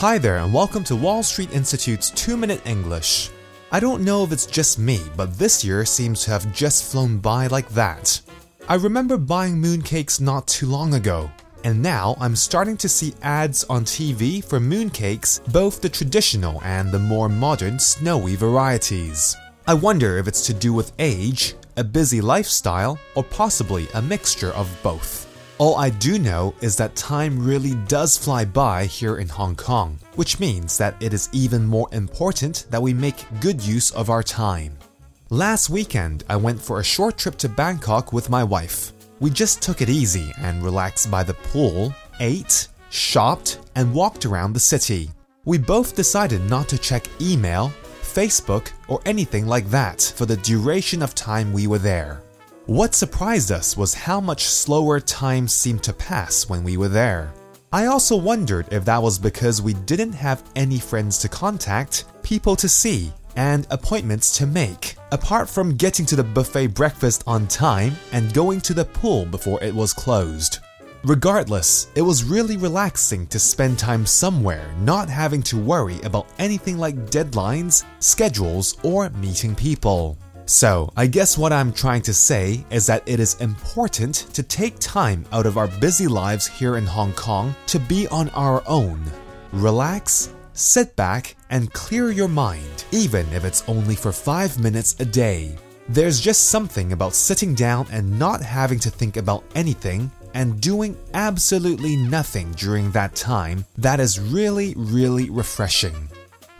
Hi 0.00 0.16
there, 0.16 0.38
and 0.38 0.50
welcome 0.50 0.82
to 0.84 0.96
Wall 0.96 1.22
Street 1.22 1.52
Institute's 1.52 2.08
2 2.12 2.34
Minute 2.34 2.62
English. 2.64 3.28
I 3.70 3.80
don't 3.80 4.02
know 4.02 4.24
if 4.24 4.32
it's 4.32 4.46
just 4.46 4.78
me, 4.78 4.98
but 5.14 5.34
this 5.34 5.62
year 5.62 5.84
seems 5.84 6.24
to 6.24 6.30
have 6.30 6.54
just 6.54 6.90
flown 6.90 7.18
by 7.18 7.48
like 7.48 7.68
that. 7.74 8.18
I 8.66 8.76
remember 8.76 9.18
buying 9.18 9.60
mooncakes 9.60 10.18
not 10.18 10.48
too 10.48 10.64
long 10.64 10.94
ago, 10.94 11.30
and 11.64 11.82
now 11.82 12.16
I'm 12.18 12.34
starting 12.34 12.78
to 12.78 12.88
see 12.88 13.12
ads 13.20 13.64
on 13.64 13.84
TV 13.84 14.42
for 14.42 14.58
mooncakes, 14.58 15.46
both 15.52 15.82
the 15.82 15.90
traditional 15.90 16.62
and 16.62 16.90
the 16.90 16.98
more 16.98 17.28
modern 17.28 17.78
snowy 17.78 18.36
varieties. 18.36 19.36
I 19.66 19.74
wonder 19.74 20.16
if 20.16 20.26
it's 20.26 20.46
to 20.46 20.54
do 20.54 20.72
with 20.72 20.94
age, 20.98 21.56
a 21.76 21.84
busy 21.84 22.22
lifestyle, 22.22 22.98
or 23.16 23.24
possibly 23.24 23.86
a 23.92 24.00
mixture 24.00 24.52
of 24.52 24.74
both. 24.82 25.29
All 25.60 25.76
I 25.76 25.90
do 25.90 26.18
know 26.18 26.54
is 26.62 26.74
that 26.76 26.96
time 26.96 27.46
really 27.46 27.74
does 27.86 28.16
fly 28.16 28.46
by 28.46 28.86
here 28.86 29.18
in 29.18 29.28
Hong 29.28 29.54
Kong, 29.54 29.98
which 30.14 30.40
means 30.40 30.78
that 30.78 30.96
it 31.00 31.12
is 31.12 31.28
even 31.32 31.66
more 31.66 31.86
important 31.92 32.64
that 32.70 32.80
we 32.80 32.94
make 32.94 33.26
good 33.42 33.60
use 33.60 33.90
of 33.90 34.08
our 34.08 34.22
time. 34.22 34.78
Last 35.28 35.68
weekend, 35.68 36.24
I 36.30 36.36
went 36.36 36.62
for 36.62 36.80
a 36.80 36.82
short 36.82 37.18
trip 37.18 37.36
to 37.36 37.48
Bangkok 37.50 38.10
with 38.10 38.30
my 38.30 38.42
wife. 38.42 38.94
We 39.20 39.28
just 39.28 39.60
took 39.60 39.82
it 39.82 39.90
easy 39.90 40.32
and 40.38 40.64
relaxed 40.64 41.10
by 41.10 41.24
the 41.24 41.34
pool, 41.34 41.94
ate, 42.20 42.68
shopped, 42.88 43.58
and 43.74 43.92
walked 43.92 44.24
around 44.24 44.54
the 44.54 44.60
city. 44.60 45.10
We 45.44 45.58
both 45.58 45.94
decided 45.94 46.40
not 46.48 46.70
to 46.70 46.78
check 46.78 47.06
email, 47.20 47.70
Facebook, 48.00 48.70
or 48.88 49.02
anything 49.04 49.46
like 49.46 49.68
that 49.68 50.14
for 50.16 50.24
the 50.24 50.38
duration 50.38 51.02
of 51.02 51.14
time 51.14 51.52
we 51.52 51.66
were 51.66 51.78
there. 51.78 52.22
What 52.66 52.94
surprised 52.94 53.50
us 53.50 53.76
was 53.76 53.94
how 53.94 54.20
much 54.20 54.44
slower 54.44 55.00
time 55.00 55.48
seemed 55.48 55.82
to 55.84 55.92
pass 55.92 56.48
when 56.48 56.62
we 56.62 56.76
were 56.76 56.88
there. 56.88 57.32
I 57.72 57.86
also 57.86 58.16
wondered 58.16 58.66
if 58.70 58.84
that 58.84 59.02
was 59.02 59.18
because 59.18 59.62
we 59.62 59.74
didn't 59.74 60.12
have 60.12 60.44
any 60.54 60.78
friends 60.78 61.18
to 61.18 61.28
contact, 61.28 62.04
people 62.22 62.54
to 62.56 62.68
see, 62.68 63.12
and 63.34 63.66
appointments 63.70 64.36
to 64.38 64.46
make, 64.46 64.96
apart 65.10 65.48
from 65.48 65.76
getting 65.76 66.04
to 66.06 66.16
the 66.16 66.22
buffet 66.22 66.68
breakfast 66.68 67.24
on 67.26 67.46
time 67.46 67.96
and 68.12 68.34
going 68.34 68.60
to 68.60 68.74
the 68.74 68.84
pool 68.84 69.24
before 69.24 69.62
it 69.64 69.74
was 69.74 69.94
closed. 69.94 70.58
Regardless, 71.02 71.88
it 71.94 72.02
was 72.02 72.24
really 72.24 72.58
relaxing 72.58 73.26
to 73.28 73.38
spend 73.38 73.78
time 73.78 74.04
somewhere 74.04 74.70
not 74.80 75.08
having 75.08 75.42
to 75.44 75.56
worry 75.56 75.98
about 76.02 76.26
anything 76.38 76.76
like 76.76 77.06
deadlines, 77.06 77.84
schedules, 78.00 78.76
or 78.84 79.08
meeting 79.10 79.54
people. 79.54 80.18
So, 80.50 80.92
I 80.96 81.06
guess 81.06 81.38
what 81.38 81.52
I'm 81.52 81.72
trying 81.72 82.02
to 82.02 82.12
say 82.12 82.64
is 82.70 82.84
that 82.86 83.04
it 83.06 83.20
is 83.20 83.40
important 83.40 84.26
to 84.34 84.42
take 84.42 84.76
time 84.80 85.24
out 85.30 85.46
of 85.46 85.56
our 85.56 85.68
busy 85.68 86.08
lives 86.08 86.48
here 86.48 86.76
in 86.76 86.84
Hong 86.86 87.12
Kong 87.12 87.54
to 87.68 87.78
be 87.78 88.08
on 88.08 88.30
our 88.30 88.60
own. 88.66 89.00
Relax, 89.52 90.34
sit 90.54 90.96
back, 90.96 91.36
and 91.50 91.72
clear 91.72 92.10
your 92.10 92.26
mind, 92.26 92.84
even 92.90 93.32
if 93.32 93.44
it's 93.44 93.62
only 93.68 93.94
for 93.94 94.10
5 94.10 94.58
minutes 94.58 94.96
a 94.98 95.04
day. 95.04 95.56
There's 95.88 96.18
just 96.18 96.46
something 96.46 96.90
about 96.90 97.14
sitting 97.14 97.54
down 97.54 97.86
and 97.92 98.18
not 98.18 98.42
having 98.42 98.80
to 98.80 98.90
think 98.90 99.18
about 99.18 99.44
anything 99.54 100.10
and 100.34 100.60
doing 100.60 100.96
absolutely 101.14 101.94
nothing 101.94 102.50
during 102.56 102.90
that 102.90 103.14
time 103.14 103.64
that 103.78 104.00
is 104.00 104.18
really, 104.18 104.74
really 104.76 105.30
refreshing. 105.30 106.08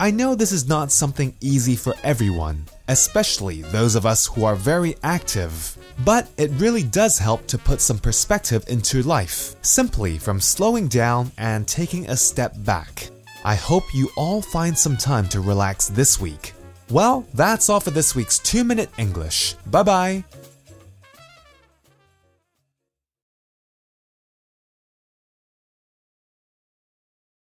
I 0.01 0.09
know 0.09 0.33
this 0.33 0.51
is 0.51 0.67
not 0.67 0.91
something 0.91 1.35
easy 1.41 1.75
for 1.75 1.93
everyone, 2.01 2.65
especially 2.87 3.61
those 3.61 3.93
of 3.93 4.03
us 4.03 4.25
who 4.25 4.45
are 4.45 4.55
very 4.55 4.95
active, 5.03 5.77
but 6.03 6.27
it 6.37 6.49
really 6.55 6.81
does 6.81 7.19
help 7.19 7.45
to 7.45 7.59
put 7.59 7.81
some 7.81 7.99
perspective 7.99 8.63
into 8.67 9.03
life, 9.03 9.55
simply 9.61 10.17
from 10.17 10.41
slowing 10.41 10.87
down 10.87 11.31
and 11.37 11.67
taking 11.67 12.09
a 12.09 12.17
step 12.17 12.55
back. 12.63 13.11
I 13.45 13.53
hope 13.53 13.93
you 13.93 14.09
all 14.17 14.41
find 14.41 14.75
some 14.75 14.97
time 14.97 15.29
to 15.29 15.39
relax 15.39 15.89
this 15.89 16.19
week. 16.19 16.53
Well, 16.89 17.23
that's 17.35 17.69
all 17.69 17.79
for 17.79 17.91
this 17.91 18.15
week's 18.15 18.39
2 18.39 18.63
Minute 18.63 18.89
English. 18.97 19.53
Bye 19.67 19.83
bye. 19.83 20.23